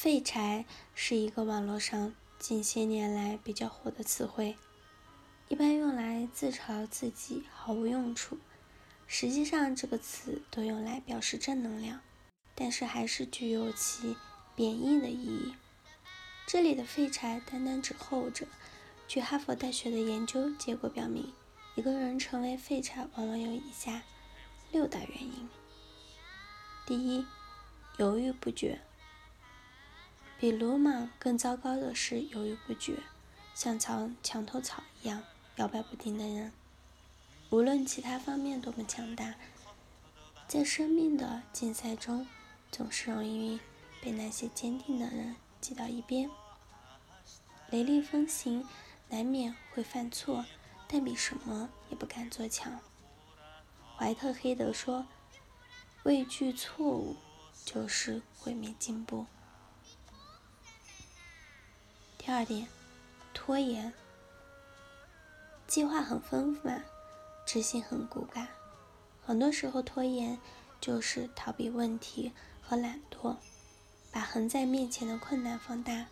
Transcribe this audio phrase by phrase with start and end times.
[0.00, 4.56] 废柴是一个网络上近些年来比较火的词汇，
[5.48, 8.38] 一般用来自嘲自己毫无用处。
[9.08, 11.98] 实际上，这个词都用来表示正能量，
[12.54, 14.16] 但是还是具有其
[14.54, 15.52] 贬义的意义。
[16.46, 18.46] 这里的废柴单单指后者。
[19.08, 21.32] 据哈佛大学的研究结果表明，
[21.74, 24.04] 一个人成为废柴往往有以下
[24.70, 25.48] 六大原因：
[26.86, 27.26] 第一，
[27.96, 28.80] 犹豫不决。
[30.38, 33.02] 比鲁莽更糟糕的是犹豫不决，
[33.54, 35.22] 像墙墙头草一样
[35.56, 36.52] 摇摆不定的人。
[37.50, 39.34] 无论其他方面多么强大，
[40.46, 42.26] 在生命的竞赛中，
[42.70, 43.58] 总是容易
[44.00, 46.30] 被那些坚定的人挤到一边。
[47.70, 48.64] 雷厉风行。
[49.10, 50.44] 难免会犯错，
[50.86, 52.78] 但比什么也不敢做强。
[53.96, 55.06] 怀特黑德说
[56.04, 57.16] ：“畏惧错误
[57.64, 59.24] 就是毁灭进步。”
[62.28, 62.68] 第二点，
[63.32, 63.90] 拖延。
[65.66, 66.84] 计划很丰满，
[67.46, 68.48] 执行很骨感。
[69.24, 70.38] 很多时候，拖延
[70.78, 73.36] 就是逃避问题和懒惰，
[74.12, 76.04] 把横在面前的困难放大，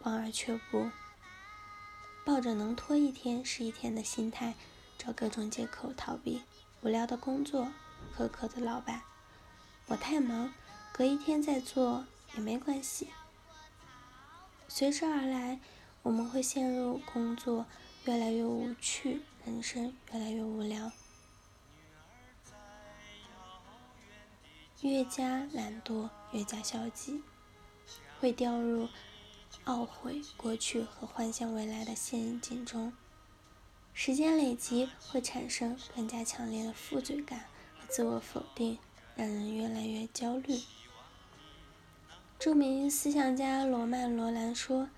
[0.00, 0.90] 望而却步。
[2.24, 4.56] 抱着能拖一天是一天的心态，
[4.98, 6.42] 找各种借口逃避
[6.80, 7.68] 无聊的工作、
[8.16, 9.02] 苛刻的老板。
[9.86, 10.52] 我太忙，
[10.92, 13.10] 隔一天再做也没关系。
[14.68, 15.58] 随之而来，
[16.02, 17.66] 我们会陷入工作
[18.04, 20.92] 越来越无趣，人生越来越无聊。
[24.82, 27.22] 越加懒惰，越加消极，
[28.20, 28.88] 会掉入。
[29.64, 32.92] 懊悔过去和幻想未来的陷阱中，
[33.94, 37.40] 时间累积会产生更加强烈的负罪感
[37.78, 38.78] 和自我否定，
[39.16, 40.60] 让人越来越焦虑。
[42.38, 44.88] 著名思想家罗曼·罗兰说：“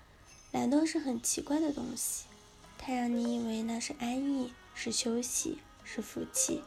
[0.53, 2.25] 懒惰是很奇怪的东西，
[2.77, 6.61] 它让你以为那是安逸，是休息，是福气，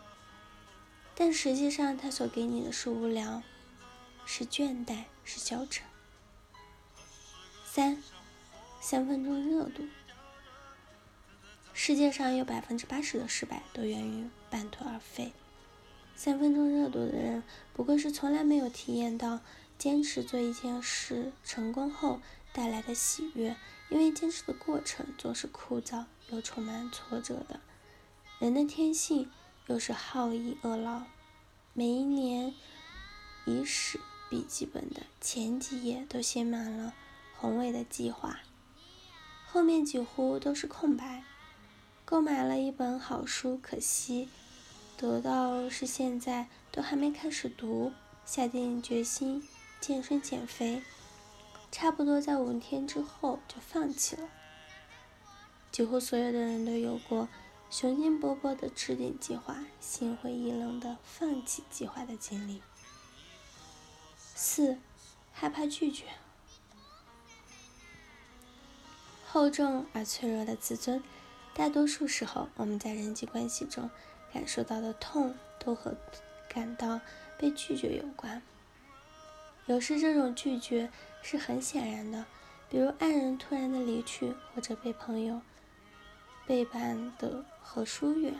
[1.14, 3.44] 但实际上它所给你的是无聊，
[4.26, 5.86] 是倦怠，是消沉。”
[7.64, 8.02] 三，
[8.80, 9.86] 三分钟热度。
[11.72, 15.32] 世界上有百分之八十的失败都源于半途而废。
[16.16, 19.40] 三分钟热度的人，不过是从来没有体验到
[19.84, 22.22] 坚持做一件事成功后
[22.54, 23.54] 带来的喜悦，
[23.90, 27.60] 因为坚持的过程总是枯燥又充满挫折的。
[28.38, 29.30] 人的天性
[29.66, 31.02] 又是好逸恶劳，
[31.74, 32.54] 每一年
[33.44, 34.00] 遗史
[34.30, 36.94] 笔记本的前几页都写满了。
[37.36, 38.40] 宏伟的计划，
[39.44, 41.24] 后面几乎都是空白。
[42.06, 44.30] 购买了一本好书，可惜
[44.96, 47.92] 得到是现在都还没开始读。
[48.24, 49.46] 下定决心
[49.86, 50.82] 健身减肥，
[51.70, 54.30] 差不多在五天之后就放弃了。
[55.70, 57.28] 几乎所有的人都有过
[57.68, 62.62] 雄心勃勃的制定计划，心灰意冷的放弃计划的经历。
[64.34, 64.78] 四，
[65.30, 66.06] 害怕拒绝。
[69.26, 71.04] 厚重而脆弱的自尊，
[71.52, 73.90] 大多数时候我们在人际关系中
[74.32, 75.94] 感受到的痛，都和
[76.48, 77.02] 感到
[77.36, 78.40] 被拒绝有关。
[79.66, 80.90] 有时这种拒绝
[81.22, 82.26] 是很显然的，
[82.68, 85.40] 比如爱人突然的离去，或者被朋友
[86.46, 88.34] 背叛的和疏远；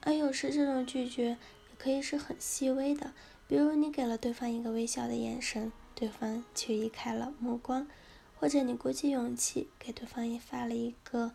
[0.00, 3.12] 而有时这种拒绝也可以是很细微的，
[3.46, 7.86] 比如你给了对方一个微笑的眼神，对方却移开了目光。
[8.34, 11.30] 或者你鼓起勇气给对方也发了一个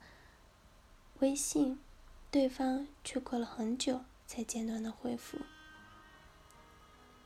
[1.19, 1.79] 微信，
[2.29, 5.37] 对方却过了很久才简短的回复。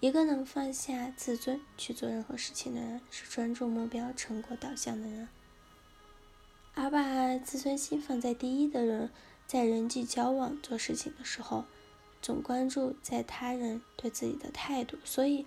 [0.01, 5.27] 一个能放下自尊去做任何事情的人，是专注目标、成果导向的人；
[6.73, 9.11] 而把自尊心放在第一的人，
[9.45, 11.65] 在人际交往做事情的时候，
[12.19, 14.97] 总关注在他人对自己的态度。
[15.05, 15.45] 所以，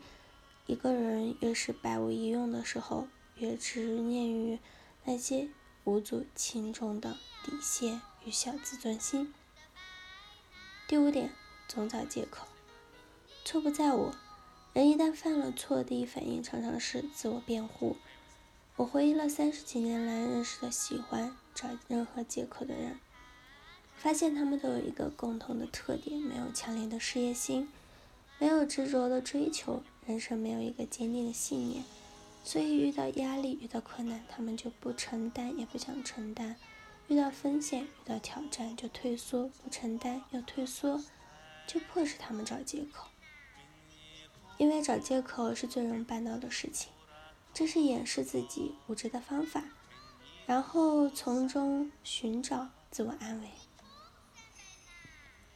[0.67, 4.61] 一个人越是百无一用的时候，越执念于
[5.03, 5.49] 那些
[5.83, 9.35] 无足轻重的底线与小自尊心。
[10.87, 11.33] 第五点，
[11.67, 12.47] 总找借口。
[13.45, 14.15] 错不在我。
[14.75, 17.97] 人一旦犯了错，第一反应常常是自我辩护。
[18.75, 22.99] 我回忆了三十几年来认识的喜欢找任何借口的人，
[23.95, 27.69] 发现他们都有一个共同的特点：没有强烈的事业心，
[28.41, 31.85] 没有执着的追求，人生没有一个坚定的信念。
[32.43, 36.57] 所以，遇到压力、遇到困难，他们就不承担，也不想承担；
[37.07, 41.01] 遇到风险、遇到挑战，就退缩，不承担又退缩，
[41.65, 43.07] 就迫使他们找借口。
[44.57, 46.91] 因为找借口是最容易办到的事情。
[47.53, 49.63] 这是掩饰自己无知的方法，
[50.45, 53.49] 然后从中寻找自我安慰。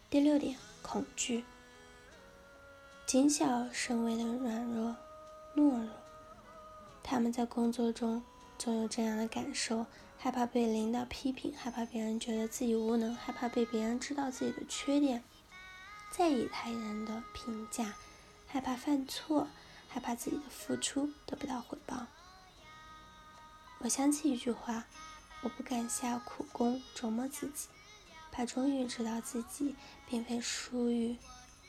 [0.08, 1.44] 第六点，恐惧。
[3.04, 4.94] 谨小慎微的软弱、
[5.56, 5.88] 懦弱，
[7.02, 8.22] 他们在工作中
[8.58, 9.86] 总有这样的感受：
[10.18, 15.24] 害怕被领导批评，害怕别人觉得自己无能，害怕被别人知道自己的缺点，
[16.12, 17.94] 在意他人的评价，
[18.48, 19.46] 害怕犯错，
[19.88, 22.06] 害怕自己的付出得不到回报。
[23.78, 24.84] 我想起一句话：
[25.42, 27.68] 我不敢下苦功琢磨自己，
[28.32, 29.76] 怕终于知道自己
[30.08, 31.16] 并非疏于，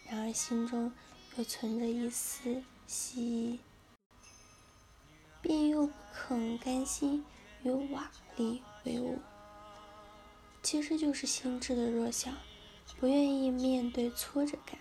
[0.09, 0.91] 然而心中。
[1.37, 3.59] 又存着一丝希意，
[5.41, 7.23] 便又不肯甘心
[7.63, 9.19] 与瓦砾为伍。
[10.61, 12.31] 其实就是心智的弱小，
[12.99, 14.79] 不愿意面对挫折感。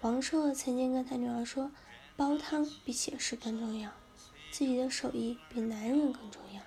[0.00, 1.70] 王朔曾经跟他女儿说
[2.16, 3.90] ：“煲汤比写诗更重要，
[4.50, 6.62] 自己的手艺比男人更重要，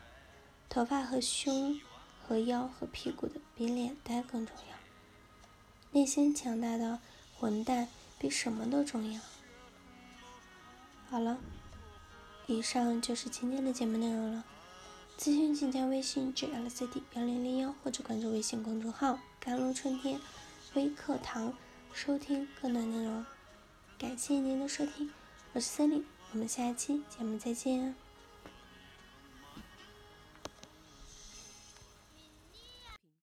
[0.67, 1.79] 头发和胸
[2.21, 4.75] 和腰和屁股的比脸蛋更重要，
[5.91, 6.99] 内心强大的
[7.37, 7.87] 混蛋。”
[8.21, 9.21] 比什么都重要。
[11.09, 11.37] 好了，
[12.47, 14.43] 以上就是今天的节目内容了。
[15.17, 20.19] 咨询请加微信 jlcd 幺零零幺或者关注微信公众号“甘露春天
[20.73, 21.53] 微课堂”，
[22.01, 23.25] 收听更多内容。
[23.97, 25.11] 感谢您的收听，
[25.51, 27.93] 我是森林，我们下期节目再见。